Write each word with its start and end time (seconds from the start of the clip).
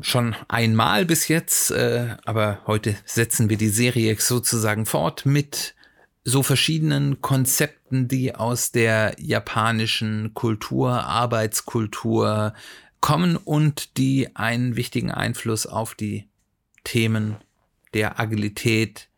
schon 0.00 0.34
einmal 0.48 1.04
bis 1.04 1.28
jetzt, 1.28 1.70
äh, 1.70 2.16
aber 2.24 2.60
heute 2.66 2.96
setzen 3.04 3.48
wir 3.48 3.56
die 3.56 3.68
Serie 3.68 4.16
sozusagen 4.18 4.86
fort 4.86 5.26
mit 5.26 5.74
so 6.24 6.42
verschiedenen 6.42 7.20
Konzepten, 7.20 8.08
die 8.08 8.34
aus 8.34 8.72
der 8.72 9.14
japanischen 9.18 10.34
Kultur, 10.34 11.04
Arbeitskultur 11.04 12.52
kommen 13.00 13.36
und 13.36 13.96
die 13.96 14.34
einen 14.34 14.74
wichtigen 14.76 15.12
Einfluss 15.12 15.66
auf 15.66 15.94
die 15.94 16.26
Themen 16.82 17.36
der 17.94 18.18
Agilität 18.18 19.08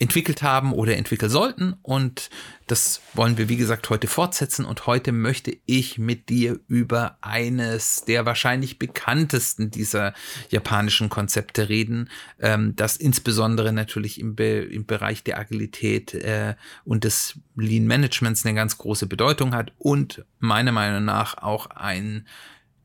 entwickelt 0.00 0.42
haben 0.42 0.72
oder 0.72 0.96
entwickeln 0.96 1.30
sollten. 1.30 1.74
Und 1.82 2.30
das 2.66 3.02
wollen 3.12 3.36
wir, 3.36 3.50
wie 3.50 3.58
gesagt, 3.58 3.90
heute 3.90 4.06
fortsetzen. 4.06 4.64
Und 4.64 4.86
heute 4.86 5.12
möchte 5.12 5.54
ich 5.66 5.98
mit 5.98 6.30
dir 6.30 6.58
über 6.68 7.18
eines 7.20 8.06
der 8.06 8.24
wahrscheinlich 8.24 8.78
bekanntesten 8.78 9.70
dieser 9.70 10.14
japanischen 10.48 11.10
Konzepte 11.10 11.68
reden, 11.68 12.08
ähm, 12.40 12.74
das 12.76 12.96
insbesondere 12.96 13.72
natürlich 13.74 14.18
im, 14.18 14.34
Be 14.34 14.60
im 14.60 14.86
Bereich 14.86 15.22
der 15.22 15.38
Agilität 15.38 16.14
äh, 16.14 16.54
und 16.84 17.04
des 17.04 17.38
Lean 17.56 17.86
Managements 17.86 18.46
eine 18.46 18.54
ganz 18.54 18.78
große 18.78 19.06
Bedeutung 19.06 19.54
hat 19.54 19.72
und 19.78 20.24
meiner 20.38 20.72
Meinung 20.72 21.04
nach 21.04 21.36
auch 21.36 21.66
ein 21.66 22.26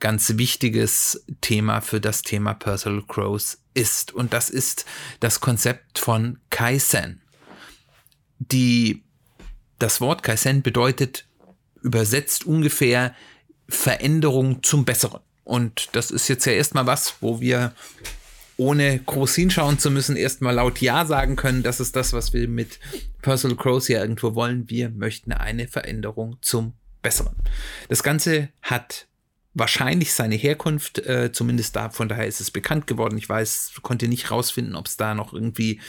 ganz 0.06 0.38
wichtiges 0.38 1.26
Thema 1.42 1.82
für 1.82 2.00
das 2.00 2.22
Thema 2.22 2.54
Personal 2.54 3.02
Growth 3.08 3.58
ist. 3.74 4.14
Und 4.14 4.34
das 4.34 4.52
ist 4.52 4.86
das 5.20 5.40
Konzept 5.40 5.98
von 5.98 6.38
Kaizen. 6.52 7.24
Die, 8.38 9.02
das 9.80 10.02
Wort 10.02 10.22
Kaizen 10.22 10.62
bedeutet 10.62 11.26
übersetzt 11.82 12.46
ungefähr 12.46 13.16
Veränderung 13.68 14.62
zum 14.62 14.86
Besseren. 14.86 15.22
Und 15.44 15.90
das 15.94 16.12
ist 16.12 16.28
jetzt 16.28 16.46
ja 16.46 16.54
erstmal 16.54 16.86
was, 16.86 17.16
wo 17.22 17.42
wir 17.42 17.74
ohne 18.58 19.00
groß 19.00 19.34
hinschauen 19.34 19.80
zu 19.80 19.90
müssen, 19.90 20.16
erstmal 20.16 20.54
laut 20.54 20.82
Ja 20.82 21.08
sagen 21.08 21.36
können. 21.36 21.64
Das 21.64 21.80
ist 21.80 21.96
das, 21.96 22.14
was 22.14 22.32
wir 22.32 22.48
mit 22.48 22.80
Personal 23.24 23.58
Growth 23.58 23.90
ja 23.90 24.02
irgendwo 24.02 24.36
wollen. 24.36 24.70
Wir 24.70 24.92
möchten 24.92 25.34
eine 25.34 25.68
Veränderung 25.68 26.38
zum 26.42 26.74
Besseren. 27.02 27.36
Das 27.90 28.04
Ganze 28.04 28.50
hat 28.62 29.08
wahrscheinlich 29.56 30.14
seine 30.14 30.36
Herkunft, 30.36 31.00
äh, 31.00 31.32
zumindest 31.32 31.76
da, 31.76 31.90
von 31.90 32.10
daher 32.10 32.28
ist 32.28 32.42
es 32.42 32.52
bekannt 32.52 32.88
geworden. 32.88 33.18
Ich 33.18 33.28
weiß, 33.28 33.72
konnte 33.82 34.08
nicht 34.08 34.30
rausfinden, 34.30 34.76
ob 34.76 34.86
es 34.86 34.98
da 34.98 35.16
noch 35.16 35.34
irgendwie 35.34 35.80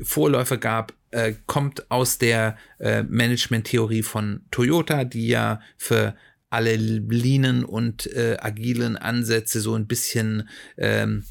Vorläufer 0.00 0.58
gab. 0.58 0.92
Äh, 1.10 1.32
kommt 1.46 1.90
aus 1.90 2.18
der 2.18 2.56
äh, 2.78 3.02
Management-Theorie 3.02 4.02
von 4.02 4.42
Toyota, 4.50 5.04
die 5.04 5.26
ja 5.26 5.60
für 5.78 6.14
alle 6.50 6.76
Leanen 6.76 7.64
und 7.64 8.06
äh, 8.12 8.36
agilen 8.38 8.96
Ansätze 8.96 9.60
so 9.60 9.74
ein 9.74 9.86
bisschen 9.86 10.48
ähm, 10.76 11.24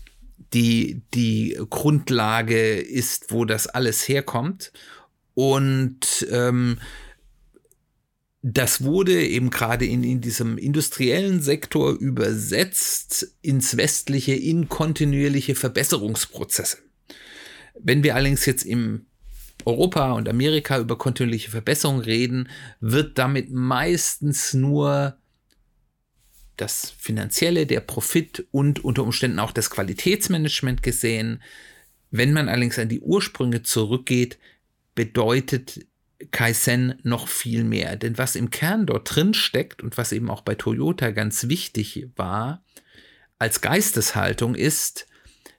die, 0.53 1.03
die 1.13 1.57
Grundlage 1.69 2.75
ist, 2.75 3.31
wo 3.31 3.45
das 3.45 3.67
alles 3.67 4.07
herkommt. 4.07 4.73
Und 5.35 6.27
ähm, 6.31 6.77
das 8.45 8.83
wurde 8.83 9.25
eben 9.25 9.49
gerade 9.49 9.85
in, 9.85 10.03
in 10.03 10.19
diesem 10.19 10.57
industriellen 10.57 11.41
Sektor 11.41 11.93
übersetzt 11.93 13.35
ins 13.41 13.77
westliche 13.77 14.33
in 14.33 14.67
kontinuierliche 14.67 15.55
Verbesserungsprozesse. 15.55 16.79
Wenn 17.79 18.03
wir 18.03 18.15
allerdings 18.15 18.45
jetzt 18.45 18.65
im 18.65 19.05
Europa 19.63 20.11
und 20.11 20.27
Amerika 20.27 20.77
über 20.77 20.97
kontinuierliche 20.97 21.51
Verbesserung 21.51 22.01
reden, 22.01 22.49
wird 22.81 23.17
damit 23.17 23.49
meistens 23.49 24.53
nur 24.53 25.17
das 26.57 26.93
Finanzielle, 26.97 27.65
der 27.65 27.79
Profit 27.79 28.45
und 28.51 28.83
unter 28.83 29.03
Umständen 29.03 29.39
auch 29.39 29.53
das 29.53 29.69
Qualitätsmanagement 29.69 30.83
gesehen. 30.83 31.41
Wenn 32.11 32.33
man 32.33 32.49
allerdings 32.49 32.77
an 32.77 32.89
die 32.89 32.99
Ursprünge 32.99 33.63
zurückgeht, 33.63 34.37
bedeutet 34.95 35.85
Kaizen 36.31 36.95
noch 37.03 37.27
viel 37.27 37.63
mehr. 37.63 37.95
Denn 37.95 38.17
was 38.17 38.35
im 38.35 38.49
Kern 38.49 38.85
dort 38.85 39.15
drin 39.15 39.33
steckt 39.33 39.81
und 39.81 39.97
was 39.97 40.11
eben 40.11 40.29
auch 40.29 40.41
bei 40.41 40.55
Toyota 40.55 41.11
ganz 41.11 41.47
wichtig 41.47 42.07
war, 42.15 42.63
als 43.39 43.61
Geisteshaltung 43.61 44.55
ist 44.55 45.07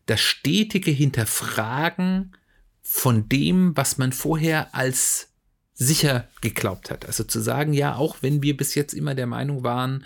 das 0.07 0.21
stetige 0.21 0.91
Hinterfragen 0.91 2.37
von 2.83 3.29
dem, 3.29 3.77
was 3.77 3.99
man 3.99 4.13
vorher 4.13 4.75
als 4.75 5.31
sicher 5.73 6.29
geglaubt 6.41 6.91
hat. 6.91 7.07
Also 7.07 7.25
zu 7.25 7.41
sagen, 7.41 7.73
ja, 7.73 7.97
auch 7.97 8.19
wenn 8.21 8.43
wir 8.43 8.57
bis 8.57 8.75
jetzt 8.75 8.95
immer 8.95 9.15
der 9.15 9.27
Meinung 9.27 9.65
waren, 9.65 10.05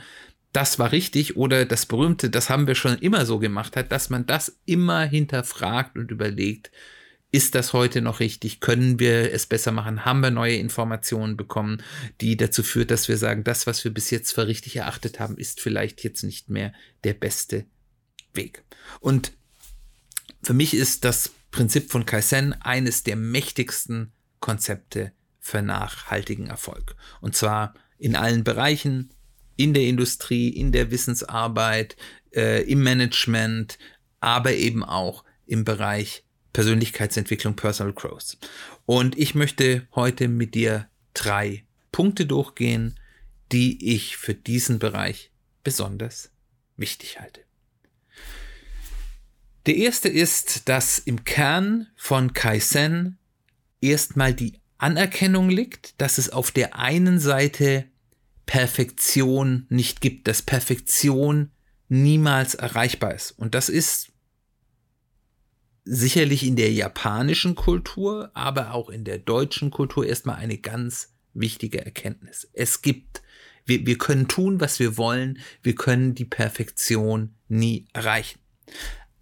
das 0.53 0.79
war 0.79 0.93
richtig 0.93 1.37
oder 1.37 1.67
das 1.67 1.87
berühmte, 1.87 2.31
das 2.31 2.49
haben 2.49 2.67
wir 2.67 2.75
schon 2.75 2.99
immer 2.99 3.27
so 3.27 3.39
gemacht 3.39 3.77
hat, 3.77 3.93
dass 3.93 4.09
man 4.09 4.27
das 4.27 4.59
immer 4.65 5.05
hinterfragt 5.05 5.99
und 5.99 6.11
überlegt, 6.11 6.71
ist 7.31 7.55
das 7.55 7.73
heute 7.73 8.01
noch 8.01 8.21
richtig? 8.21 8.61
Können 8.61 8.99
wir 8.99 9.33
es 9.33 9.47
besser 9.47 9.71
machen? 9.73 10.05
Haben 10.05 10.21
wir 10.21 10.31
neue 10.31 10.57
Informationen 10.57 11.37
bekommen, 11.37 11.83
die 12.21 12.37
dazu 12.37 12.63
führt, 12.63 12.91
dass 12.91 13.09
wir 13.09 13.19
sagen, 13.19 13.45
das, 13.45 13.67
was 13.67 13.85
wir 13.85 13.93
bis 13.93 14.11
jetzt 14.11 14.33
für 14.33 14.47
richtig 14.47 14.77
erachtet 14.77 15.21
haben, 15.21 15.37
ist 15.37 15.61
vielleicht 15.61 16.03
jetzt 16.05 16.23
nicht 16.23 16.49
mehr 16.49 16.73
der 17.05 17.15
beste 17.15 17.67
Weg. 18.33 18.65
Und 19.01 19.33
für 20.43 20.55
mich 20.55 20.73
ist 20.73 21.05
das 21.05 21.33
Prinzip 21.51 21.91
von 21.91 22.07
Kaizen 22.07 22.55
eines 22.63 23.03
der 23.03 23.17
mächtigsten 23.17 24.13
Konzepte 24.41 25.13
für 25.41 25.63
nachhaltigen 25.63 26.47
Erfolg. 26.47 26.97
Und 27.21 27.37
zwar 27.37 27.75
in 27.99 28.17
allen 28.17 28.45
Bereichen, 28.45 29.11
in 29.57 29.75
der 29.75 29.85
Industrie, 29.85 30.49
in 30.49 30.73
der 30.73 30.91
Wissensarbeit, 30.91 31.97
äh, 32.35 32.63
im 32.63 32.83
Management, 32.83 33.79
aber 34.21 34.53
eben 34.53 34.85
auch 34.85 35.25
im 35.47 35.65
Bereich 35.65 36.25
Persönlichkeitsentwicklung, 36.53 37.57
Personal 37.57 37.93
Growth. 37.93 38.39
Und 38.87 39.19
ich 39.19 39.35
möchte 39.35 39.87
heute 39.95 40.29
mit 40.29 40.55
dir 40.55 40.89
drei 41.15 41.65
Punkte 41.93 42.27
durchgehen, 42.27 42.99
die 43.53 43.95
ich 43.95 44.17
für 44.17 44.35
diesen 44.35 44.79
Bereich 44.79 45.31
besonders 45.65 46.31
wichtig 46.77 47.21
halte. 47.21 47.43
Der 49.67 49.77
erste 49.77 50.09
ist, 50.09 50.69
dass 50.69 50.99
im 50.99 51.25
Kern 51.25 51.89
von 51.97 52.33
Kaizen 52.33 53.19
erstmal 53.81 54.33
die 54.33 54.61
Anerkennung 54.79 55.51
liegt, 55.51 56.01
dass 56.01 56.19
es 56.19 56.31
auf 56.31 56.51
der 56.51 56.77
einen 56.77 57.21
Seite 57.21 57.85
Perfektion 58.47 59.67
nicht 59.69 60.01
gibt, 60.01 60.27
dass 60.27 60.41
Perfektion 60.41 61.51
niemals 61.89 62.55
erreichbar 62.55 63.15
ist. 63.15 63.33
Und 63.33 63.55
das 63.55 63.69
ist 63.69 64.09
sicherlich 65.89 66.47
in 66.47 66.57
der 66.57 66.71
japanischen 66.71 67.55
Kultur, 67.55 68.31
aber 68.35 68.75
auch 68.75 68.91
in 68.91 69.05
der 69.05 69.19
deutschen 69.19 69.71
Kultur 69.71 70.07
erstmal 70.07 70.37
eine 70.37 70.59
ganz 70.59 71.15
wichtige 71.33 71.85
Erkenntnis. 71.85 72.49
Es 72.53 72.83
gibt, 72.83 73.23
wir, 73.65 73.87
wir 73.87 73.97
können 73.97 74.29
tun, 74.29 74.61
was 74.61 74.79
wir 74.79 74.97
wollen, 74.97 75.39
wir 75.63 75.75
können 75.75 76.15
die 76.15 76.27
Perfektion 76.27 77.35
nie 77.49 77.87
erreichen. 77.93 78.39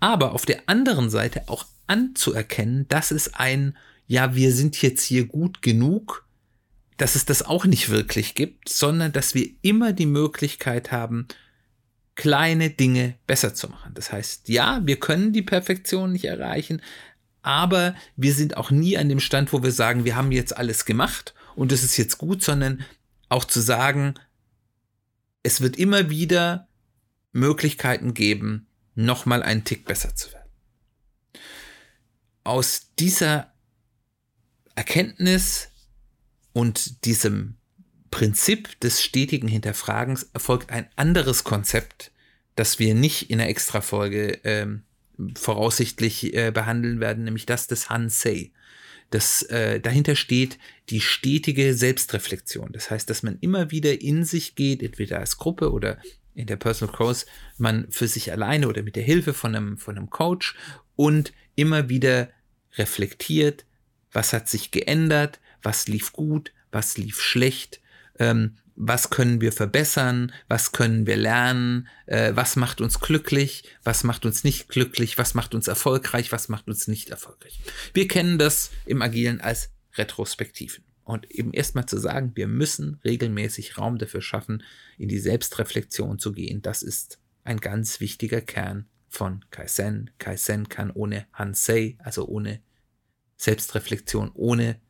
Aber 0.00 0.32
auf 0.32 0.44
der 0.44 0.62
anderen 0.66 1.08
Seite 1.08 1.48
auch 1.48 1.66
anzuerkennen, 1.86 2.86
dass 2.88 3.12
es 3.12 3.34
ein, 3.34 3.76
ja, 4.06 4.34
wir 4.34 4.52
sind 4.52 4.80
jetzt 4.82 5.04
hier 5.04 5.26
gut 5.26 5.62
genug, 5.62 6.26
dass 6.96 7.14
es 7.14 7.26
das 7.26 7.42
auch 7.42 7.64
nicht 7.64 7.90
wirklich 7.90 8.34
gibt, 8.34 8.68
sondern 8.68 9.12
dass 9.12 9.34
wir 9.34 9.48
immer 9.62 9.92
die 9.92 10.06
Möglichkeit 10.06 10.90
haben, 10.90 11.28
kleine 12.16 12.70
Dinge 12.70 13.14
besser 13.26 13.54
zu 13.54 13.68
machen. 13.68 13.92
Das 13.94 14.10
heißt, 14.10 14.48
ja, 14.48 14.80
wir 14.84 14.98
können 14.98 15.32
die 15.32 15.42
Perfektion 15.42 16.12
nicht 16.12 16.24
erreichen, 16.24 16.82
aber 17.42 17.94
wir 18.16 18.34
sind 18.34 18.56
auch 18.56 18.70
nie 18.70 18.98
an 18.98 19.08
dem 19.08 19.20
Stand, 19.20 19.52
wo 19.52 19.62
wir 19.62 19.70
sagen, 19.70 20.04
wir 20.04 20.16
haben 20.16 20.32
jetzt 20.32 20.56
alles 20.56 20.84
gemacht 20.84 21.34
und 21.54 21.70
es 21.70 21.84
ist 21.84 21.96
jetzt 21.96 22.18
gut, 22.18 22.42
sondern 22.42 22.84
auch 23.28 23.44
zu 23.44 23.60
sagen, 23.60 24.14
es 25.42 25.60
wird 25.60 25.76
immer 25.76 26.10
wieder 26.10 26.68
Möglichkeiten 27.32 28.14
geben, 28.14 28.66
nochmal 28.94 29.42
einen 29.42 29.64
Tick 29.64 29.84
besser 29.84 30.16
zu 30.16 30.32
werden. 30.32 30.50
Aus 32.42 32.92
dieser 32.98 33.52
Erkenntnis 34.74 35.68
und 36.52 37.04
diesem 37.04 37.55
Prinzip 38.10 38.78
des 38.80 39.02
stetigen 39.02 39.48
Hinterfragens 39.48 40.30
erfolgt 40.32 40.70
ein 40.70 40.88
anderes 40.96 41.44
Konzept, 41.44 42.12
das 42.54 42.78
wir 42.78 42.94
nicht 42.94 43.30
in 43.30 43.38
der 43.38 43.48
Extra-Folge 43.48 44.40
ähm, 44.44 44.82
voraussichtlich 45.36 46.34
äh, 46.34 46.50
behandeln 46.50 47.00
werden, 47.00 47.24
nämlich 47.24 47.46
das 47.46 47.66
des 47.66 47.90
Hansei. 47.90 48.52
Das 49.10 49.42
äh, 49.44 49.80
dahinter 49.80 50.16
steht 50.16 50.58
die 50.90 51.00
stetige 51.00 51.74
Selbstreflexion. 51.74 52.72
Das 52.72 52.90
heißt, 52.90 53.08
dass 53.08 53.22
man 53.22 53.38
immer 53.40 53.70
wieder 53.70 54.00
in 54.00 54.24
sich 54.24 54.56
geht, 54.56 54.82
entweder 54.82 55.20
als 55.20 55.36
Gruppe 55.38 55.72
oder 55.72 55.98
in 56.34 56.46
der 56.46 56.56
Personal 56.56 56.94
Growth, 56.94 57.26
man 57.56 57.86
für 57.90 58.08
sich 58.08 58.30
alleine 58.30 58.68
oder 58.68 58.82
mit 58.82 58.96
der 58.96 59.04
Hilfe 59.04 59.32
von 59.32 59.54
einem, 59.54 59.78
von 59.78 59.96
einem 59.96 60.10
Coach 60.10 60.54
und 60.96 61.32
immer 61.54 61.88
wieder 61.88 62.30
reflektiert, 62.74 63.64
was 64.12 64.32
hat 64.32 64.48
sich 64.48 64.70
geändert, 64.70 65.40
was 65.62 65.88
lief 65.88 66.12
gut, 66.12 66.52
was 66.72 66.98
lief 66.98 67.22
schlecht, 67.22 67.80
ähm, 68.18 68.56
was 68.76 69.08
können 69.08 69.40
wir 69.40 69.52
verbessern, 69.52 70.32
was 70.48 70.72
können 70.72 71.06
wir 71.06 71.16
lernen, 71.16 71.88
äh, 72.04 72.32
was 72.34 72.56
macht 72.56 72.80
uns 72.80 73.00
glücklich, 73.00 73.64
was 73.82 74.04
macht 74.04 74.26
uns 74.26 74.44
nicht 74.44 74.68
glücklich, 74.68 75.16
was 75.16 75.34
macht 75.34 75.54
uns 75.54 75.66
erfolgreich, 75.66 76.30
was 76.30 76.48
macht 76.48 76.68
uns 76.68 76.86
nicht 76.86 77.08
erfolgreich. 77.08 77.58
Wir 77.94 78.06
kennen 78.06 78.38
das 78.38 78.70
im 78.84 79.00
Agilen 79.00 79.40
als 79.40 79.70
Retrospektiven. 79.94 80.84
Und 81.04 81.30
eben 81.30 81.52
erstmal 81.52 81.86
zu 81.86 81.98
sagen, 81.98 82.32
wir 82.34 82.48
müssen 82.48 83.00
regelmäßig 83.04 83.78
Raum 83.78 83.96
dafür 83.96 84.20
schaffen, 84.20 84.62
in 84.98 85.08
die 85.08 85.20
Selbstreflexion 85.20 86.18
zu 86.18 86.32
gehen, 86.32 86.62
das 86.62 86.82
ist 86.82 87.20
ein 87.44 87.60
ganz 87.60 88.00
wichtiger 88.00 88.40
Kern 88.40 88.86
von 89.08 89.44
Kaizen. 89.50 90.10
Kaizen 90.18 90.68
kann 90.68 90.90
ohne 90.90 91.26
Hansei, 91.32 91.96
also 92.00 92.26
ohne 92.26 92.60
Selbstreflexion, 93.36 94.32
ohne 94.34 94.80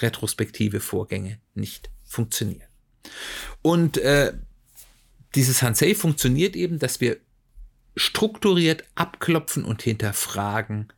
retrospektive 0.00 0.80
Vorgänge 0.80 1.40
nicht 1.54 1.90
funktionieren. 2.10 2.68
Und 3.62 3.96
äh, 3.98 4.32
dieses 5.34 5.62
Hansei 5.62 5.94
funktioniert 5.94 6.56
eben, 6.56 6.78
dass 6.78 7.00
wir 7.00 7.18
strukturiert 7.96 8.84
abklopfen 8.94 9.64
und 9.64 9.82
hinterfragen, 9.82 10.92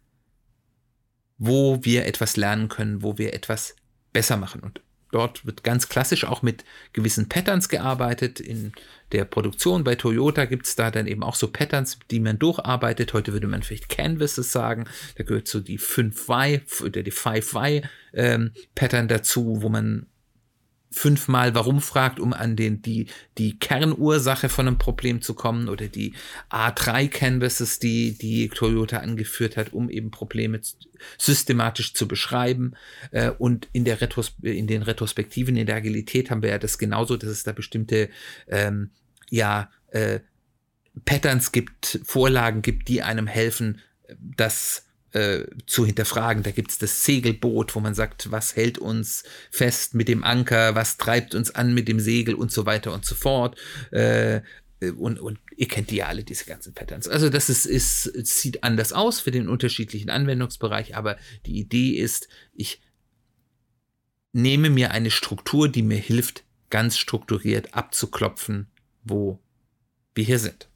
wo 1.38 1.84
wir 1.84 2.06
etwas 2.06 2.36
lernen 2.36 2.68
können, 2.68 3.02
wo 3.02 3.18
wir 3.18 3.34
etwas 3.34 3.76
besser 4.12 4.36
machen. 4.36 4.60
Und 4.60 4.80
dort 5.10 5.44
wird 5.44 5.64
ganz 5.64 5.88
klassisch 5.88 6.24
auch 6.24 6.42
mit 6.42 6.64
gewissen 6.92 7.28
Patterns 7.28 7.68
gearbeitet. 7.68 8.40
In 8.40 8.72
der 9.10 9.24
Produktion 9.24 9.84
bei 9.84 9.96
Toyota 9.96 10.46
gibt 10.46 10.66
es 10.66 10.76
da 10.76 10.90
dann 10.90 11.06
eben 11.06 11.22
auch 11.22 11.34
so 11.34 11.48
Patterns, 11.48 11.98
die 12.10 12.20
man 12.20 12.38
durcharbeitet. 12.38 13.12
Heute 13.12 13.32
würde 13.32 13.48
man 13.48 13.62
vielleicht 13.62 13.88
Canvases 13.88 14.52
sagen. 14.52 14.84
Da 15.16 15.24
gehört 15.24 15.48
so 15.48 15.60
die 15.60 15.78
5Y 15.78 16.82
oder 16.84 17.02
die 17.02 17.12
5Y 17.12 17.84
ähm, 18.14 18.52
dazu, 19.08 19.62
wo 19.62 19.68
man 19.68 20.06
fünfmal 20.92 21.54
warum 21.54 21.80
fragt, 21.80 22.20
um 22.20 22.32
an 22.32 22.54
den, 22.54 22.82
die, 22.82 23.06
die 23.38 23.58
Kernursache 23.58 24.48
von 24.48 24.68
einem 24.68 24.78
Problem 24.78 25.22
zu 25.22 25.34
kommen 25.34 25.68
oder 25.68 25.88
die 25.88 26.14
A3 26.50 27.08
Canvases, 27.08 27.78
die, 27.78 28.16
die 28.16 28.48
Toyota 28.48 28.98
angeführt 28.98 29.56
hat, 29.56 29.72
um 29.72 29.90
eben 29.90 30.10
Probleme 30.10 30.60
systematisch 31.18 31.94
zu 31.94 32.06
beschreiben. 32.06 32.74
Äh, 33.10 33.30
und 33.30 33.68
in 33.72 33.84
der 33.84 34.00
Retros 34.00 34.36
in 34.42 34.66
den 34.66 34.82
Retrospektiven, 34.82 35.56
in 35.56 35.66
der 35.66 35.76
Agilität 35.76 36.30
haben 36.30 36.42
wir 36.42 36.50
ja 36.50 36.58
das 36.58 36.78
genauso, 36.78 37.16
dass 37.16 37.30
es 37.30 37.42
da 37.42 37.52
bestimmte, 37.52 38.10
ähm, 38.48 38.90
ja, 39.30 39.70
äh, 39.88 40.20
Patterns 41.06 41.52
gibt, 41.52 42.00
Vorlagen 42.04 42.60
gibt, 42.60 42.88
die 42.88 43.02
einem 43.02 43.26
helfen, 43.26 43.80
das 44.18 44.84
äh, 45.12 45.44
zu 45.66 45.86
hinterfragen. 45.86 46.42
Da 46.42 46.50
gibt 46.50 46.70
es 46.70 46.78
das 46.78 47.04
Segelboot, 47.04 47.74
wo 47.74 47.80
man 47.80 47.94
sagt, 47.94 48.30
was 48.30 48.56
hält 48.56 48.78
uns 48.78 49.24
fest 49.50 49.94
mit 49.94 50.08
dem 50.08 50.24
Anker, 50.24 50.74
was 50.74 50.96
treibt 50.96 51.34
uns 51.34 51.50
an 51.50 51.74
mit 51.74 51.88
dem 51.88 52.00
Segel 52.00 52.34
und 52.34 52.50
so 52.50 52.66
weiter 52.66 52.92
und 52.92 53.04
so 53.04 53.14
fort. 53.14 53.58
Äh, 53.90 54.40
und, 54.80 55.20
und 55.20 55.38
ihr 55.56 55.68
kennt 55.68 55.90
die 55.90 55.96
ja 55.96 56.06
alle, 56.06 56.24
diese 56.24 56.44
ganzen 56.44 56.74
Patterns. 56.74 57.06
Also 57.06 57.28
das 57.28 57.48
ist, 57.48 57.66
ist, 57.66 58.02
sieht 58.26 58.64
anders 58.64 58.92
aus 58.92 59.20
für 59.20 59.30
den 59.30 59.48
unterschiedlichen 59.48 60.10
Anwendungsbereich, 60.10 60.96
aber 60.96 61.18
die 61.46 61.58
Idee 61.58 61.92
ist, 61.92 62.28
ich 62.52 62.80
nehme 64.32 64.70
mir 64.70 64.90
eine 64.90 65.10
Struktur, 65.10 65.68
die 65.68 65.82
mir 65.82 65.98
hilft, 65.98 66.44
ganz 66.70 66.98
strukturiert 66.98 67.74
abzuklopfen, 67.74 68.66
wo 69.04 69.38
wir 70.14 70.24
hier 70.24 70.38
sind. 70.38 70.68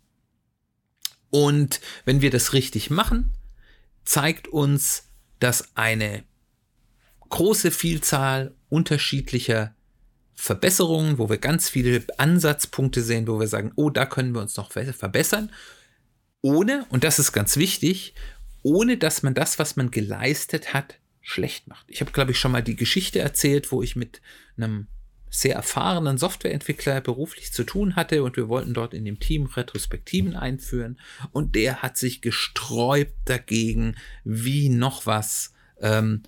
Und 1.30 1.80
wenn 2.04 2.20
wir 2.20 2.30
das 2.30 2.52
richtig 2.52 2.90
machen, 2.90 3.32
zeigt 4.06 4.48
uns, 4.48 5.10
dass 5.38 5.76
eine 5.76 6.24
große 7.28 7.70
Vielzahl 7.70 8.54
unterschiedlicher 8.68 9.74
Verbesserungen, 10.34 11.18
wo 11.18 11.28
wir 11.28 11.38
ganz 11.38 11.68
viele 11.68 12.04
Ansatzpunkte 12.18 13.02
sehen, 13.02 13.26
wo 13.26 13.40
wir 13.40 13.48
sagen, 13.48 13.72
oh, 13.76 13.90
da 13.90 14.06
können 14.06 14.34
wir 14.34 14.40
uns 14.40 14.56
noch 14.56 14.70
verbessern, 14.72 15.50
ohne, 16.42 16.86
und 16.90 17.04
das 17.04 17.18
ist 17.18 17.32
ganz 17.32 17.56
wichtig, 17.56 18.14
ohne 18.62 18.98
dass 18.98 19.22
man 19.22 19.34
das, 19.34 19.58
was 19.58 19.76
man 19.76 19.90
geleistet 19.90 20.74
hat, 20.74 20.98
schlecht 21.20 21.66
macht. 21.66 21.86
Ich 21.88 22.00
habe, 22.00 22.12
glaube 22.12 22.30
ich, 22.30 22.38
schon 22.38 22.52
mal 22.52 22.62
die 22.62 22.76
Geschichte 22.76 23.18
erzählt, 23.18 23.72
wo 23.72 23.82
ich 23.82 23.96
mit 23.96 24.20
einem 24.56 24.86
sehr 25.36 25.54
erfahrenen 25.54 26.18
Softwareentwickler 26.18 27.00
beruflich 27.00 27.52
zu 27.52 27.64
tun 27.64 27.94
hatte 27.94 28.22
und 28.22 28.36
wir 28.36 28.48
wollten 28.48 28.74
dort 28.74 28.94
in 28.94 29.04
dem 29.04 29.20
Team 29.20 29.46
Retrospektiven 29.46 30.34
einführen 30.34 30.98
und 31.30 31.54
der 31.54 31.82
hat 31.82 31.96
sich 31.98 32.22
gesträubt 32.22 33.14
dagegen, 33.26 33.96
wie 34.24 34.68
noch 34.68 35.06
was. 35.06 35.52
Ähm, 35.80 36.22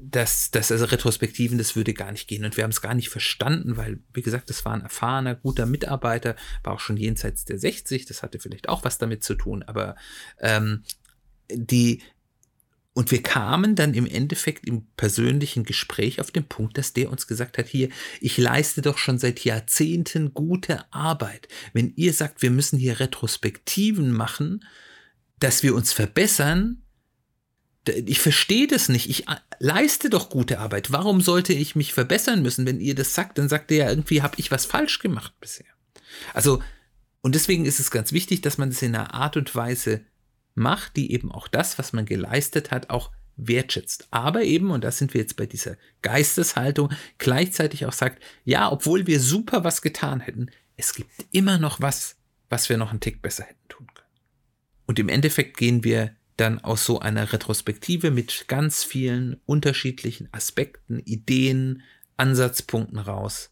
das, 0.00 0.50
das 0.50 0.72
also 0.72 0.86
Retrospektiven, 0.86 1.58
das 1.58 1.76
würde 1.76 1.92
gar 1.92 2.12
nicht 2.12 2.26
gehen. 2.26 2.44
Und 2.44 2.56
wir 2.56 2.64
haben 2.64 2.70
es 2.70 2.80
gar 2.80 2.94
nicht 2.94 3.08
verstanden, 3.08 3.76
weil, 3.76 4.00
wie 4.14 4.22
gesagt, 4.22 4.48
das 4.48 4.64
war 4.64 4.72
ein 4.72 4.80
erfahrener, 4.80 5.34
guter 5.34 5.66
Mitarbeiter, 5.66 6.34
war 6.64 6.72
auch 6.72 6.80
schon 6.80 6.96
jenseits 6.96 7.44
der 7.44 7.58
60, 7.58 8.06
das 8.06 8.22
hatte 8.22 8.38
vielleicht 8.38 8.68
auch 8.68 8.84
was 8.84 8.98
damit 8.98 9.22
zu 9.22 9.34
tun, 9.34 9.62
aber 9.62 9.96
ähm, 10.40 10.82
die, 11.50 12.02
und 12.94 13.10
wir 13.10 13.22
kamen 13.22 13.74
dann 13.74 13.94
im 13.94 14.06
Endeffekt 14.06 14.66
im 14.66 14.86
persönlichen 14.96 15.64
Gespräch 15.64 16.20
auf 16.20 16.30
den 16.30 16.44
Punkt, 16.44 16.76
dass 16.76 16.92
der 16.92 17.10
uns 17.10 17.26
gesagt 17.26 17.56
hat, 17.56 17.66
hier, 17.66 17.88
ich 18.20 18.36
leiste 18.36 18.82
doch 18.82 18.98
schon 18.98 19.18
seit 19.18 19.44
Jahrzehnten 19.44 20.34
gute 20.34 20.92
Arbeit. 20.92 21.48
Wenn 21.72 21.94
ihr 21.96 22.12
sagt, 22.12 22.42
wir 22.42 22.50
müssen 22.50 22.78
hier 22.78 23.00
Retrospektiven 23.00 24.12
machen, 24.12 24.64
dass 25.38 25.62
wir 25.62 25.74
uns 25.74 25.92
verbessern, 25.92 26.82
ich 27.88 28.20
verstehe 28.20 28.66
das 28.68 28.88
nicht. 28.88 29.10
Ich 29.10 29.28
äh, 29.28 29.36
leiste 29.58 30.08
doch 30.08 30.28
gute 30.28 30.60
Arbeit. 30.60 30.92
Warum 30.92 31.20
sollte 31.20 31.52
ich 31.52 31.74
mich 31.74 31.94
verbessern 31.94 32.42
müssen? 32.42 32.66
Wenn 32.66 32.80
ihr 32.80 32.94
das 32.94 33.14
sagt, 33.14 33.38
dann 33.38 33.48
sagt 33.48 33.70
ihr 33.70 33.78
ja 33.78 33.90
irgendwie, 33.90 34.22
habe 34.22 34.36
ich 34.38 34.50
was 34.50 34.66
falsch 34.66 35.00
gemacht 35.00 35.32
bisher. 35.40 35.66
Also, 36.32 36.62
und 37.22 37.34
deswegen 37.34 37.64
ist 37.64 37.80
es 37.80 37.90
ganz 37.90 38.12
wichtig, 38.12 38.40
dass 38.42 38.58
man 38.58 38.70
das 38.70 38.82
in 38.82 38.94
einer 38.94 39.14
Art 39.14 39.36
und 39.36 39.54
Weise 39.54 40.02
macht, 40.54 40.96
die 40.96 41.12
eben 41.12 41.32
auch 41.32 41.48
das, 41.48 41.78
was 41.78 41.92
man 41.92 42.06
geleistet 42.06 42.70
hat, 42.70 42.90
auch 42.90 43.10
wertschätzt. 43.36 44.08
Aber 44.10 44.42
eben, 44.42 44.70
und 44.70 44.84
da 44.84 44.90
sind 44.90 45.14
wir 45.14 45.20
jetzt 45.20 45.36
bei 45.36 45.46
dieser 45.46 45.76
Geisteshaltung, 46.02 46.90
gleichzeitig 47.18 47.86
auch 47.86 47.92
sagt, 47.92 48.22
ja, 48.44 48.70
obwohl 48.70 49.06
wir 49.06 49.20
super 49.20 49.64
was 49.64 49.82
getan 49.82 50.20
hätten, 50.20 50.50
es 50.76 50.94
gibt 50.94 51.10
immer 51.30 51.58
noch 51.58 51.80
was, 51.80 52.16
was 52.48 52.68
wir 52.68 52.76
noch 52.76 52.90
einen 52.90 53.00
Tick 53.00 53.22
besser 53.22 53.44
hätten 53.44 53.68
tun 53.68 53.86
können. 53.94 54.08
Und 54.86 54.98
im 54.98 55.08
Endeffekt 55.08 55.56
gehen 55.56 55.84
wir 55.84 56.14
dann 56.36 56.58
aus 56.58 56.84
so 56.84 57.00
einer 57.00 57.32
Retrospektive 57.32 58.10
mit 58.10 58.46
ganz 58.48 58.84
vielen 58.84 59.40
unterschiedlichen 59.46 60.28
Aspekten, 60.32 60.98
Ideen, 60.98 61.82
Ansatzpunkten 62.16 62.98
raus, 62.98 63.50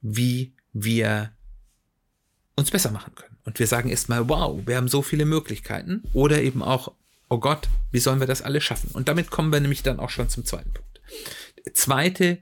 wie 0.00 0.54
wir 0.72 1.32
uns 2.56 2.70
besser 2.70 2.90
machen 2.90 3.14
können. 3.14 3.31
Und 3.44 3.58
wir 3.58 3.66
sagen 3.66 3.88
erstmal, 3.88 4.28
wow, 4.28 4.60
wir 4.66 4.76
haben 4.76 4.88
so 4.88 5.02
viele 5.02 5.24
Möglichkeiten. 5.24 6.02
Oder 6.12 6.42
eben 6.42 6.62
auch, 6.62 6.92
oh 7.28 7.38
Gott, 7.38 7.68
wie 7.90 7.98
sollen 7.98 8.20
wir 8.20 8.26
das 8.26 8.42
alles 8.42 8.62
schaffen? 8.64 8.90
Und 8.92 9.08
damit 9.08 9.30
kommen 9.30 9.52
wir 9.52 9.60
nämlich 9.60 9.82
dann 9.82 9.98
auch 9.98 10.10
schon 10.10 10.28
zum 10.28 10.44
zweiten 10.44 10.72
Punkt. 10.72 11.00
Der 11.64 11.74
zweite 11.74 12.38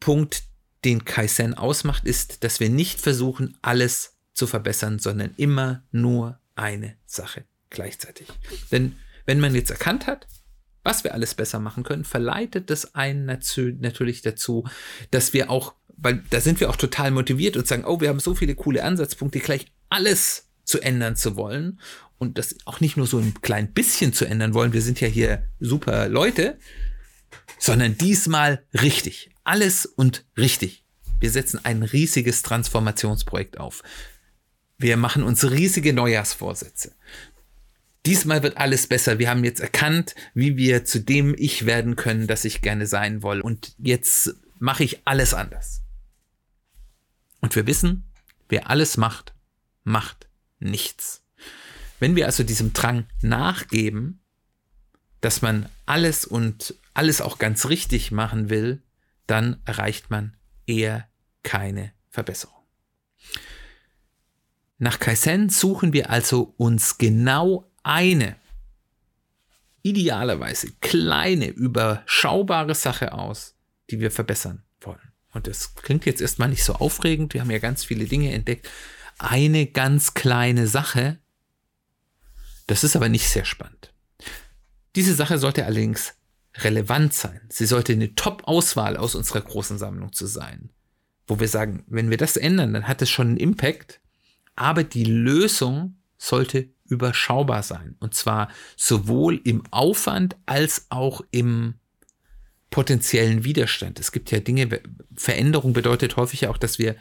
Punkt, 0.00 0.44
den 0.84 1.04
Kaizen 1.04 1.54
ausmacht, 1.54 2.04
ist, 2.04 2.42
dass 2.42 2.58
wir 2.58 2.68
nicht 2.68 3.00
versuchen, 3.00 3.56
alles 3.62 4.16
zu 4.34 4.46
verbessern, 4.46 4.98
sondern 4.98 5.34
immer 5.36 5.84
nur 5.92 6.40
eine 6.56 6.96
Sache 7.06 7.44
gleichzeitig. 7.70 8.28
Denn 8.70 8.96
wenn 9.24 9.40
man 9.40 9.54
jetzt 9.54 9.70
erkannt 9.70 10.06
hat, 10.06 10.26
was 10.82 11.04
wir 11.04 11.14
alles 11.14 11.34
besser 11.34 11.60
machen 11.60 11.84
können, 11.84 12.04
verleitet 12.04 12.70
das 12.70 12.96
einen 12.96 13.24
natürlich 13.24 14.22
dazu, 14.22 14.64
dass 15.12 15.32
wir 15.32 15.48
auch 15.48 15.74
weil 16.02 16.22
da 16.30 16.40
sind 16.40 16.58
wir 16.58 16.68
auch 16.68 16.76
total 16.76 17.12
motiviert 17.12 17.56
und 17.56 17.66
sagen, 17.66 17.84
oh, 17.86 18.00
wir 18.00 18.08
haben 18.08 18.18
so 18.18 18.34
viele 18.34 18.54
coole 18.56 18.82
Ansatzpunkte, 18.82 19.38
gleich 19.38 19.66
alles 19.92 20.48
zu 20.64 20.80
ändern 20.80 21.16
zu 21.16 21.36
wollen 21.36 21.78
und 22.18 22.38
das 22.38 22.56
auch 22.64 22.80
nicht 22.80 22.96
nur 22.96 23.06
so 23.06 23.18
ein 23.18 23.34
klein 23.42 23.72
bisschen 23.72 24.12
zu 24.12 24.24
ändern 24.24 24.54
wollen, 24.54 24.72
wir 24.72 24.80
sind 24.80 25.00
ja 25.00 25.08
hier 25.08 25.46
super 25.60 26.08
Leute, 26.08 26.58
sondern 27.58 27.98
diesmal 27.98 28.64
richtig. 28.72 29.30
Alles 29.44 29.84
und 29.86 30.24
richtig. 30.36 30.84
Wir 31.20 31.30
setzen 31.30 31.60
ein 31.64 31.82
riesiges 31.82 32.42
Transformationsprojekt 32.42 33.58
auf. 33.58 33.82
Wir 34.78 34.96
machen 34.96 35.24
uns 35.24 35.50
riesige 35.50 35.92
Neujahrsvorsätze. 35.92 36.94
Diesmal 38.06 38.42
wird 38.42 38.56
alles 38.56 38.86
besser. 38.86 39.18
Wir 39.18 39.28
haben 39.28 39.44
jetzt 39.44 39.60
erkannt, 39.60 40.14
wie 40.34 40.56
wir 40.56 40.84
zu 40.84 41.00
dem 41.00 41.34
Ich 41.38 41.66
werden 41.66 41.96
können, 41.96 42.26
das 42.26 42.44
ich 42.44 42.62
gerne 42.62 42.86
sein 42.86 43.22
will. 43.22 43.40
Und 43.40 43.74
jetzt 43.78 44.34
mache 44.58 44.84
ich 44.84 45.06
alles 45.06 45.34
anders. 45.34 45.82
Und 47.40 47.54
wir 47.54 47.66
wissen, 47.66 48.04
wer 48.48 48.70
alles 48.70 48.96
macht, 48.96 49.34
macht 49.84 50.28
nichts. 50.58 51.22
Wenn 51.98 52.16
wir 52.16 52.26
also 52.26 52.42
diesem 52.42 52.72
Drang 52.72 53.06
nachgeben, 53.20 54.20
dass 55.20 55.42
man 55.42 55.68
alles 55.86 56.24
und 56.24 56.74
alles 56.94 57.20
auch 57.20 57.38
ganz 57.38 57.66
richtig 57.66 58.10
machen 58.10 58.50
will, 58.50 58.82
dann 59.26 59.60
erreicht 59.64 60.10
man 60.10 60.36
eher 60.66 61.08
keine 61.42 61.92
Verbesserung. 62.10 62.56
Nach 64.78 64.98
Kaizen 64.98 65.48
suchen 65.48 65.92
wir 65.92 66.10
also 66.10 66.54
uns 66.56 66.98
genau 66.98 67.70
eine, 67.84 68.36
idealerweise 69.82 70.72
kleine, 70.80 71.48
überschaubare 71.48 72.74
Sache 72.74 73.12
aus, 73.12 73.54
die 73.90 74.00
wir 74.00 74.10
verbessern 74.10 74.62
wollen. 74.80 75.12
Und 75.32 75.46
das 75.46 75.74
klingt 75.74 76.04
jetzt 76.06 76.20
erstmal 76.20 76.48
nicht 76.48 76.64
so 76.64 76.74
aufregend, 76.74 77.34
wir 77.34 77.40
haben 77.40 77.50
ja 77.50 77.58
ganz 77.58 77.84
viele 77.84 78.06
Dinge 78.06 78.32
entdeckt. 78.32 78.68
Eine 79.22 79.66
ganz 79.66 80.14
kleine 80.14 80.66
Sache, 80.66 81.20
das 82.66 82.82
ist 82.82 82.96
aber 82.96 83.08
nicht 83.08 83.28
sehr 83.28 83.44
spannend. 83.44 83.94
Diese 84.96 85.14
Sache 85.14 85.38
sollte 85.38 85.64
allerdings 85.64 86.14
relevant 86.56 87.14
sein. 87.14 87.40
Sie 87.48 87.66
sollte 87.66 87.92
eine 87.92 88.16
Top-Auswahl 88.16 88.96
aus 88.96 89.14
unserer 89.14 89.42
großen 89.42 89.78
Sammlung 89.78 90.12
zu 90.12 90.26
sein. 90.26 90.70
Wo 91.28 91.38
wir 91.38 91.46
sagen, 91.46 91.84
wenn 91.86 92.10
wir 92.10 92.16
das 92.16 92.36
ändern, 92.36 92.72
dann 92.72 92.88
hat 92.88 93.00
es 93.00 93.10
schon 93.10 93.28
einen 93.28 93.36
Impact, 93.36 94.00
aber 94.56 94.82
die 94.82 95.04
Lösung 95.04 95.98
sollte 96.18 96.70
überschaubar 96.84 97.62
sein. 97.62 97.94
Und 98.00 98.14
zwar 98.14 98.48
sowohl 98.76 99.40
im 99.44 99.62
Aufwand 99.70 100.36
als 100.46 100.86
auch 100.90 101.20
im 101.30 101.74
potenziellen 102.70 103.44
Widerstand. 103.44 104.00
Es 104.00 104.10
gibt 104.10 104.32
ja 104.32 104.40
Dinge, 104.40 104.80
Veränderung 105.14 105.74
bedeutet 105.74 106.16
häufig 106.16 106.48
auch, 106.48 106.58
dass 106.58 106.80
wir 106.80 106.96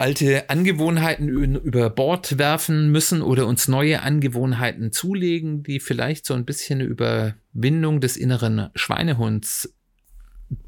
alte 0.00 0.48
Angewohnheiten 0.48 1.28
über 1.28 1.90
Bord 1.90 2.38
werfen 2.38 2.90
müssen 2.90 3.20
oder 3.20 3.46
uns 3.46 3.68
neue 3.68 4.00
Angewohnheiten 4.00 4.92
zulegen, 4.92 5.62
die 5.62 5.78
vielleicht 5.78 6.24
so 6.24 6.32
ein 6.32 6.46
bisschen 6.46 6.80
eine 6.80 6.88
Überwindung 6.88 8.00
des 8.00 8.16
inneren 8.16 8.70
Schweinehunds 8.74 9.74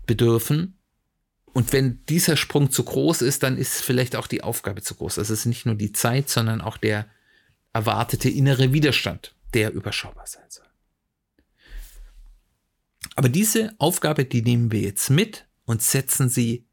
bedürfen. 0.05 0.79
Und 1.55 1.73
wenn 1.73 2.05
dieser 2.11 2.37
Sprung 2.37 2.71
zu 2.71 2.85
groß 2.85 3.23
ist, 3.23 3.43
dann 3.43 3.57
ist 3.57 3.81
vielleicht 3.81 4.17
auch 4.17 4.27
die 4.27 4.43
Aufgabe 4.43 4.83
zu 4.83 4.97
groß. 4.97 5.19
Also 5.19 5.33
es 5.33 5.41
ist 5.41 5.47
nicht 5.47 5.65
nur 5.65 5.77
die 5.77 5.93
Zeit, 5.93 6.29
sondern 6.29 6.61
auch 6.61 6.77
der 6.77 7.07
erwartete 7.73 8.29
innere 8.29 8.75
Widerstand, 8.75 9.35
der 9.55 9.73
überschaubar 9.73 10.27
sein 10.27 10.45
soll. 10.51 10.67
Aber 13.17 13.31
diese 13.31 13.75
Aufgabe, 13.79 14.27
die 14.27 14.43
nehmen 14.43 14.73
wir 14.73 14.81
jetzt 14.81 15.09
mit 15.09 15.47
und 15.65 15.81
setzen 15.81 16.29
sie 16.29 16.67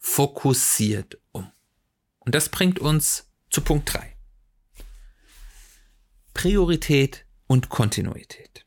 fokussiert 0.00 1.20
um. 1.30 1.51
Und 2.24 2.34
das 2.34 2.48
bringt 2.48 2.78
uns 2.78 3.30
zu 3.50 3.60
Punkt 3.60 3.92
3. 3.92 4.16
Priorität 6.34 7.26
und 7.46 7.68
Kontinuität. 7.68 8.64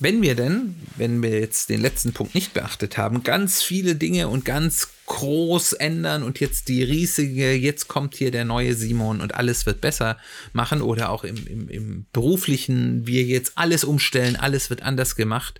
Wenn 0.00 0.22
wir 0.22 0.36
denn, 0.36 0.76
wenn 0.96 1.22
wir 1.22 1.40
jetzt 1.40 1.70
den 1.70 1.80
letzten 1.80 2.12
Punkt 2.12 2.34
nicht 2.36 2.54
beachtet 2.54 2.96
haben, 2.98 3.24
ganz 3.24 3.62
viele 3.62 3.96
Dinge 3.96 4.28
und 4.28 4.44
ganz 4.44 4.90
groß 5.06 5.72
ändern 5.72 6.22
und 6.22 6.38
jetzt 6.38 6.68
die 6.68 6.84
riesige, 6.84 7.52
jetzt 7.52 7.88
kommt 7.88 8.14
hier 8.14 8.30
der 8.30 8.44
neue 8.44 8.74
Simon 8.74 9.20
und 9.20 9.34
alles 9.34 9.66
wird 9.66 9.80
besser 9.80 10.16
machen 10.52 10.82
oder 10.82 11.10
auch 11.10 11.24
im, 11.24 11.44
im, 11.48 11.68
im 11.68 12.06
beruflichen, 12.12 13.08
wir 13.08 13.24
jetzt 13.24 13.58
alles 13.58 13.82
umstellen, 13.82 14.36
alles 14.36 14.70
wird 14.70 14.82
anders 14.82 15.16
gemacht 15.16 15.58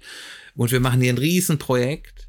und 0.54 0.70
wir 0.70 0.80
machen 0.80 1.00
hier 1.00 1.12
ein 1.12 1.18
Riesenprojekt, 1.18 2.27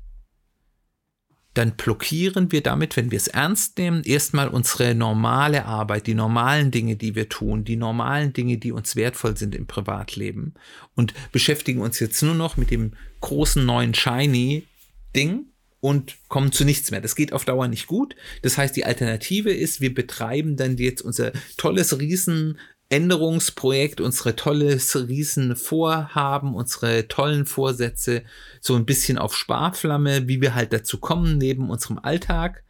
dann 1.60 1.76
blockieren 1.76 2.54
wir 2.54 2.64
damit, 2.64 2.96
wenn 2.96 3.12
wir 3.12 3.18
es 3.18 3.28
ernst 3.28 3.78
nehmen, 3.78 4.02
erstmal 4.06 4.48
unsere 4.48 4.96
normale 4.96 5.66
Arbeit, 5.66 6.08
die 6.08 6.14
normalen 6.14 6.72
Dinge, 6.72 6.96
die 6.96 7.16
wir 7.16 7.28
tun, 7.28 7.66
die 7.66 7.76
normalen 7.76 8.32
Dinge, 8.32 8.58
die 8.58 8.72
uns 8.72 8.96
wertvoll 8.96 9.36
sind 9.36 9.54
im 9.54 9.68
Privatleben 9.68 10.54
und 10.96 11.14
beschäftigen 11.34 11.82
uns 11.82 12.00
jetzt 12.00 12.24
nur 12.24 12.34
noch 12.34 12.56
mit 12.56 12.72
dem 12.72 12.94
großen 13.20 13.66
neuen 13.66 13.94
Shiny 13.94 14.68
Ding 15.14 15.48
und 15.82 16.16
kommen 16.30 16.54
zu 16.54 16.64
nichts 16.64 16.92
mehr. 16.92 17.02
Das 17.02 17.18
geht 17.18 17.34
auf 17.34 17.44
Dauer 17.44 17.68
nicht 17.68 17.88
gut. 17.88 18.16
Das 18.42 18.58
heißt, 18.58 18.78
die 18.78 18.86
Alternative 18.86 19.52
ist, 19.52 19.82
wir 19.82 19.94
betreiben 19.94 20.56
dann 20.56 20.78
jetzt 20.78 21.02
unser 21.02 21.34
tolles 21.58 22.00
Riesen 22.00 22.58
Änderungsprojekt, 22.90 24.02
unsere 24.02 24.36
tolles 24.36 24.96
Riesenvorhaben, 24.96 26.56
unsere 26.56 27.08
tollen 27.08 27.46
Vorsätze 27.46 28.24
so 28.62 28.76
ein 28.76 28.86
bisschen 28.86 29.20
auf 29.20 29.36
Sparflamme, 29.36 30.28
wie 30.28 30.42
wir 30.42 30.56
halt 30.56 30.74
dazu 30.74 31.00
kommen 31.00 31.38
neben 31.38 31.70
unserem 31.70 32.00
Alltag. 32.00 32.64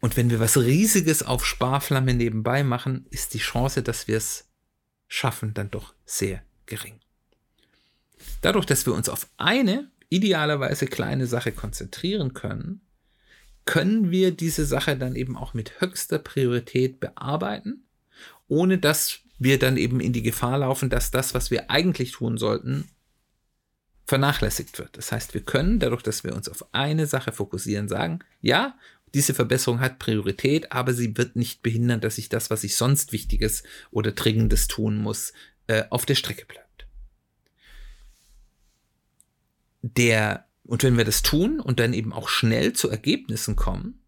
Und 0.00 0.16
wenn 0.16 0.30
wir 0.30 0.38
was 0.38 0.58
Riesiges 0.58 1.22
auf 1.22 1.46
Sparflamme 1.46 2.12
nebenbei 2.12 2.62
machen, 2.62 3.06
ist 3.10 3.32
die 3.32 3.38
Chance, 3.38 3.82
dass 3.82 4.06
wir 4.06 4.18
es 4.18 4.48
schaffen, 5.08 5.54
dann 5.54 5.70
doch 5.70 5.94
sehr 6.04 6.42
gering. 6.66 7.00
Dadurch, 8.42 8.66
dass 8.66 8.84
wir 8.84 8.92
uns 8.92 9.08
auf 9.08 9.28
eine 9.38 9.90
idealerweise 10.10 10.86
kleine 10.86 11.26
Sache 11.26 11.52
konzentrieren 11.52 12.34
können, 12.34 12.82
können 13.64 14.10
wir 14.10 14.30
diese 14.30 14.66
Sache 14.66 14.96
dann 14.96 15.16
eben 15.16 15.36
auch 15.36 15.54
mit 15.54 15.80
höchster 15.80 16.18
Priorität 16.18 17.00
bearbeiten 17.00 17.87
ohne 18.48 18.78
dass 18.78 19.20
wir 19.38 19.58
dann 19.58 19.76
eben 19.76 20.00
in 20.00 20.12
die 20.12 20.22
Gefahr 20.22 20.58
laufen, 20.58 20.90
dass 20.90 21.10
das, 21.10 21.34
was 21.34 21.50
wir 21.50 21.70
eigentlich 21.70 22.12
tun 22.12 22.38
sollten, 22.38 22.88
vernachlässigt 24.06 24.78
wird. 24.78 24.96
Das 24.96 25.12
heißt, 25.12 25.34
wir 25.34 25.42
können 25.42 25.78
dadurch, 25.78 26.02
dass 26.02 26.24
wir 26.24 26.34
uns 26.34 26.48
auf 26.48 26.64
eine 26.72 27.06
Sache 27.06 27.30
fokussieren, 27.30 27.88
sagen, 27.88 28.20
ja, 28.40 28.76
diese 29.14 29.34
Verbesserung 29.34 29.80
hat 29.80 29.98
Priorität, 29.98 30.72
aber 30.72 30.92
sie 30.92 31.16
wird 31.16 31.36
nicht 31.36 31.62
behindern, 31.62 32.00
dass 32.00 32.18
ich 32.18 32.28
das, 32.28 32.50
was 32.50 32.64
ich 32.64 32.76
sonst 32.76 33.12
Wichtiges 33.12 33.62
oder 33.90 34.12
Dringendes 34.12 34.66
tun 34.66 34.96
muss, 34.96 35.32
äh, 35.66 35.84
auf 35.90 36.06
der 36.06 36.14
Strecke 36.14 36.46
bleibt. 36.46 36.86
Der, 39.82 40.46
und 40.64 40.82
wenn 40.82 40.96
wir 40.96 41.04
das 41.04 41.22
tun 41.22 41.60
und 41.60 41.80
dann 41.80 41.92
eben 41.92 42.12
auch 42.12 42.28
schnell 42.28 42.72
zu 42.72 42.90
Ergebnissen 42.90 43.56
kommen, 43.56 44.00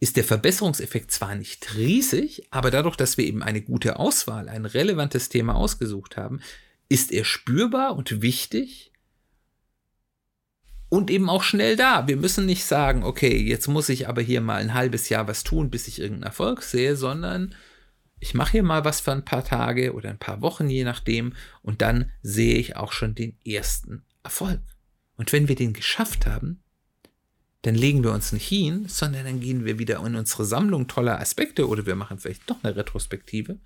ist 0.00 0.16
der 0.16 0.24
Verbesserungseffekt 0.24 1.10
zwar 1.10 1.34
nicht 1.34 1.76
riesig, 1.76 2.48
aber 2.50 2.70
dadurch, 2.70 2.96
dass 2.96 3.18
wir 3.18 3.26
eben 3.26 3.42
eine 3.42 3.60
gute 3.60 3.98
Auswahl, 3.98 4.48
ein 4.48 4.64
relevantes 4.64 5.28
Thema 5.28 5.54
ausgesucht 5.54 6.16
haben, 6.16 6.40
ist 6.88 7.12
er 7.12 7.24
spürbar 7.24 7.94
und 7.96 8.22
wichtig 8.22 8.92
und 10.88 11.10
eben 11.10 11.28
auch 11.28 11.42
schnell 11.42 11.76
da. 11.76 12.08
Wir 12.08 12.16
müssen 12.16 12.46
nicht 12.46 12.64
sagen, 12.64 13.04
okay, 13.04 13.36
jetzt 13.36 13.68
muss 13.68 13.90
ich 13.90 14.08
aber 14.08 14.22
hier 14.22 14.40
mal 14.40 14.60
ein 14.60 14.74
halbes 14.74 15.10
Jahr 15.10 15.28
was 15.28 15.44
tun, 15.44 15.70
bis 15.70 15.86
ich 15.86 16.00
irgendeinen 16.00 16.24
Erfolg 16.24 16.62
sehe, 16.62 16.96
sondern 16.96 17.54
ich 18.18 18.34
mache 18.34 18.52
hier 18.52 18.62
mal 18.62 18.84
was 18.84 19.00
für 19.00 19.12
ein 19.12 19.24
paar 19.24 19.44
Tage 19.44 19.94
oder 19.94 20.10
ein 20.10 20.18
paar 20.18 20.40
Wochen, 20.40 20.68
je 20.68 20.84
nachdem, 20.84 21.34
und 21.62 21.82
dann 21.82 22.10
sehe 22.22 22.56
ich 22.56 22.76
auch 22.76 22.92
schon 22.92 23.14
den 23.14 23.38
ersten 23.46 24.04
Erfolg. 24.22 24.60
Und 25.16 25.32
wenn 25.32 25.48
wir 25.48 25.56
den 25.56 25.74
geschafft 25.74 26.26
haben, 26.26 26.62
dann 27.62 27.74
legen 27.74 28.02
wir 28.02 28.12
uns 28.12 28.32
nicht 28.32 28.48
hin, 28.48 28.86
sondern 28.88 29.24
dann 29.24 29.40
gehen 29.40 29.64
wir 29.64 29.78
wieder 29.78 30.04
in 30.04 30.16
unsere 30.16 30.44
Sammlung 30.44 30.88
toller 30.88 31.20
Aspekte 31.20 31.68
oder 31.68 31.86
wir 31.86 31.94
machen 31.94 32.18
vielleicht 32.18 32.48
doch 32.48 32.62
eine 32.62 32.76
Retrospektive 32.76 33.58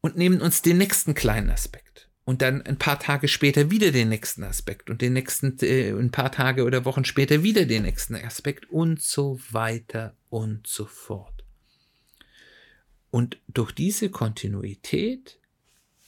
und 0.00 0.16
nehmen 0.16 0.40
uns 0.42 0.60
den 0.60 0.78
nächsten 0.78 1.14
kleinen 1.14 1.50
Aspekt 1.50 2.08
und 2.24 2.42
dann 2.42 2.62
ein 2.62 2.78
paar 2.78 2.98
Tage 2.98 3.28
später 3.28 3.70
wieder 3.70 3.90
den 3.90 4.08
nächsten 4.08 4.44
Aspekt 4.44 4.90
und 4.90 5.02
den 5.02 5.12
nächsten 5.12 5.58
äh, 5.60 5.90
ein 5.90 6.10
paar 6.10 6.32
Tage 6.32 6.64
oder 6.64 6.84
Wochen 6.84 7.04
später 7.04 7.42
wieder 7.42 7.64
den 7.66 7.82
nächsten 7.82 8.14
Aspekt 8.14 8.68
und 8.70 9.02
so 9.02 9.40
weiter 9.50 10.14
und 10.30 10.66
so 10.66 10.86
fort. 10.86 11.44
Und 13.10 13.38
durch 13.48 13.72
diese 13.72 14.10
Kontinuität 14.10 15.38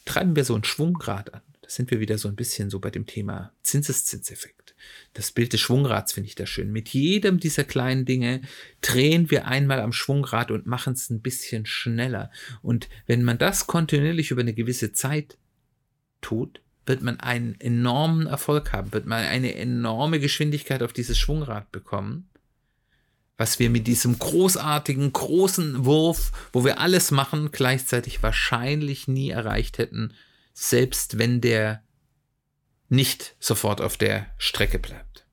treiben 0.05 0.37
wir 0.37 0.45
so 0.45 0.55
einen 0.55 0.65
Schwunggrad 0.65 1.33
an. 1.35 1.43
Da 1.67 1.73
sind 1.73 1.91
wir 1.91 1.99
wieder 1.99 2.17
so 2.17 2.29
ein 2.29 2.37
bisschen 2.37 2.71
so 2.71 2.79
bei 2.79 2.91
dem 2.91 3.07
Thema 3.07 3.53
Zinseszinseffekt. 3.65 4.77
Das 5.15 5.33
Bild 5.33 5.53
des 5.53 5.61
Schwungrads 5.61 6.13
finde 6.13 6.29
ich 6.29 6.37
da 6.37 6.47
schön. 6.47 6.71
Mit 6.71 6.91
jedem 6.91 7.41
dieser 7.41 7.65
kleinen 7.65 8.05
Dinge 8.05 8.41
drehen 8.83 9.33
wir 9.33 9.49
einmal 9.49 9.81
am 9.81 9.93
Schwungrad 9.93 10.53
und 10.53 10.67
machen 10.67 10.93
es 10.93 11.11
ein 11.11 11.23
bisschen 11.23 11.67
schneller. 11.67 12.31
Und 12.63 12.89
wenn 13.09 13.25
man 13.25 13.39
das 13.39 13.67
kontinuierlich 13.67 14.31
über 14.31 14.43
eine 14.43 14.55
gewisse 14.55 14.93
Zeit 14.93 15.39
tut, 16.21 16.61
wird 16.87 17.03
man 17.03 17.19
einen 17.19 17.61
enormen 17.61 18.29
Erfolg 18.29 18.73
haben, 18.73 18.93
wird 18.93 19.07
man 19.07 19.25
eine 19.25 19.57
enorme 19.57 20.21
Geschwindigkeit 20.21 20.85
auf 20.85 20.93
dieses 20.93 21.19
Schwungrad 21.19 21.73
bekommen, 21.73 22.29
was 23.37 23.59
wir 23.59 23.71
mit 23.71 23.89
diesem 23.89 24.21
großartigen, 24.21 25.13
großen 25.13 25.85
Wurf, 25.85 26.31
wo 26.53 26.65
wir 26.65 26.79
alles 26.79 27.11
machen, 27.11 27.51
gleichzeitig 27.51 28.23
wahrscheinlich 28.23 29.09
nie 29.09 29.31
erreicht 29.31 29.79
hätten, 29.79 30.15
selbst 30.59 31.19
wenn 31.19 31.43
der 31.43 31.85
nicht 32.89 33.37
sofort 33.39 33.83
auf 33.83 33.99
der 33.99 34.35
Strecke 34.39 34.79
bleibt. 34.79 35.27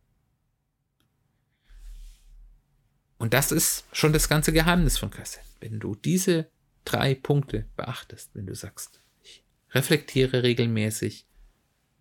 Und 3.18 3.34
das 3.34 3.53
ist 3.53 3.86
schon 3.94 4.12
das 4.12 4.27
ganze 4.27 4.51
Geheimnis 4.51 4.98
von 4.98 5.12
Kassel. 5.12 5.42
Wenn 5.62 5.80
du 5.80 5.96
diese 5.96 6.50
drei 6.84 7.15
Punkte 7.15 7.70
beachtest, 7.77 8.32
wenn 8.34 8.46
du 8.46 8.53
sagst, 8.53 9.00
ich 9.22 9.46
reflektiere 9.72 10.44
regelmäßig, 10.44 11.25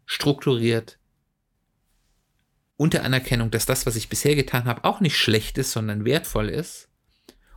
strukturiert, 0.04 0.98
unter 2.76 3.04
Anerkennung, 3.04 3.52
dass 3.52 3.66
das, 3.66 3.86
was 3.86 3.94
ich 3.94 4.08
bisher 4.08 4.34
getan 4.34 4.64
habe, 4.64 4.82
auch 4.82 4.98
nicht 4.98 5.16
schlecht 5.16 5.58
ist, 5.58 5.70
sondern 5.70 6.04
wertvoll 6.04 6.48
ist, 6.48 6.88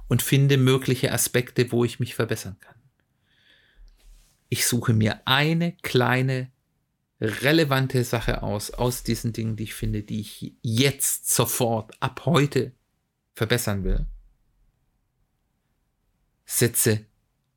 und 0.08 0.22
finde 0.22 0.58
mögliche 0.58 1.12
Aspekte, 1.12 1.72
wo 1.72 1.84
ich 1.84 2.00
mich 2.00 2.14
verbessern 2.14 2.58
kann. 2.60 2.85
Ich 4.50 4.66
suche 4.66 4.94
mir 4.94 5.22
eine 5.26 5.74
kleine 5.82 6.52
relevante 7.22 8.04
Sache 8.04 8.44
aus, 8.44 8.72
aus 8.72 9.04
diesen 9.04 9.34
Dingen, 9.34 9.56
die 9.56 9.64
ich 9.64 9.74
finde, 9.74 10.04
die 10.04 10.20
ich 10.20 10.54
jetzt 10.62 11.34
sofort, 11.34 11.94
ab 12.02 12.26
heute 12.26 12.74
verbessern 13.34 13.84
will. 13.84 14.06
Setze 16.46 17.06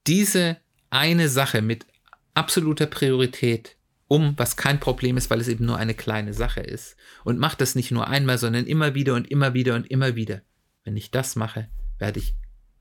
diese 0.07 0.59
eine 0.91 1.29
Sache 1.29 1.61
mit 1.61 1.87
absoluter 2.35 2.87
Priorität 2.87 3.77
um, 4.07 4.33
was 4.39 4.57
kein 4.57 4.81
Problem 4.81 5.19
ist, 5.19 5.29
weil 5.29 5.41
es 5.41 5.49
eben 5.49 5.67
nur 5.67 5.77
eine 5.77 5.95
kleine 5.95 6.33
Sache 6.33 6.61
ist. 6.61 6.97
Und 7.25 7.39
mach 7.39 7.55
das 7.55 7.75
nicht 7.75 7.91
nur 7.91 8.09
einmal, 8.09 8.39
sondern 8.39 8.67
immer 8.67 8.95
wieder 8.95 9.15
und 9.15 9.31
immer 9.31 9.53
wieder 9.53 9.75
und 9.75 9.87
immer 9.91 10.17
wieder. 10.17 10.41
Wenn 10.85 10.97
ich 10.97 11.11
das 11.11 11.37
mache, 11.37 11.69
werde 11.99 12.21
ich 12.21 12.35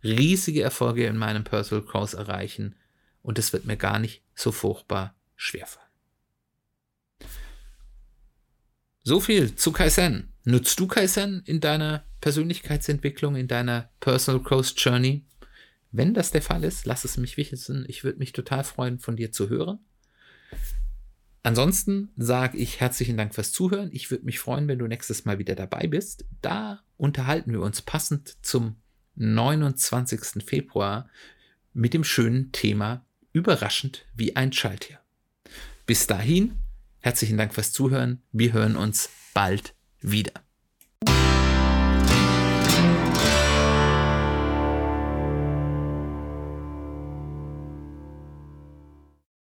riesige 0.04 0.62
Erfolge 0.62 1.06
in 1.06 1.18
meinem 1.18 1.44
Personal 1.44 1.84
Growth 1.84 2.14
erreichen 2.14 2.76
und 3.28 3.38
es 3.38 3.52
wird 3.52 3.66
mir 3.66 3.76
gar 3.76 4.00
nicht 4.00 4.24
so 4.36 4.54
furchtbar 4.54 5.14
schwerfallen. 5.36 5.90
So 9.04 9.20
viel 9.20 9.54
zu 9.54 9.74
Kaizen. 9.74 10.32
Nutzt 10.46 10.80
du 10.80 10.88
Kaizen 10.88 11.44
in 11.46 11.60
deiner 11.60 12.06
Persönlichkeitsentwicklung, 12.22 13.36
in 13.36 13.50
deiner 13.50 13.90
Personal 14.00 14.42
Growth 14.42 14.76
Journey? 14.78 15.26
Wenn 15.92 16.14
das 16.14 16.32
der 16.32 16.42
Fall 16.42 16.64
ist, 16.64 16.86
lass 16.86 17.04
es 17.04 17.18
mich 17.18 17.36
wissen. 17.36 17.84
Ich 17.90 18.06
würde 18.06 18.18
mich 18.18 18.32
total 18.32 18.64
freuen, 18.64 18.98
von 18.98 19.18
dir 19.18 19.34
zu 19.34 19.50
hören. 19.50 19.80
Ansonsten 21.44 22.14
sage 22.16 22.58
ich 22.58 22.80
herzlichen 22.80 23.18
Dank 23.18 23.36
fürs 23.36 23.52
Zuhören. 23.52 23.90
Ich 23.92 24.10
würde 24.10 24.24
mich 24.24 24.40
freuen, 24.40 24.70
wenn 24.70 24.80
du 24.80 24.88
nächstes 24.88 25.26
Mal 25.26 25.38
wieder 25.38 25.56
dabei 25.56 25.88
bist. 25.88 26.24
Da 26.42 26.82
unterhalten 26.96 27.52
wir 27.52 27.62
uns 27.62 27.82
passend 27.82 28.38
zum 28.42 28.78
29. 29.16 30.46
Februar 30.46 31.10
mit 31.74 31.94
dem 31.94 32.06
schönen 32.06 32.54
Thema 32.54 33.06
Überraschend 33.38 34.04
wie 34.16 34.36
ein 34.36 34.52
Schalttier. 34.52 35.00
Bis 35.86 36.08
dahin, 36.08 36.58
herzlichen 37.02 37.38
Dank 37.38 37.54
fürs 37.54 37.72
Zuhören. 37.72 38.24
Wir 38.32 38.52
hören 38.52 38.76
uns 38.76 39.12
bald 39.36 39.76
wieder. 40.02 40.47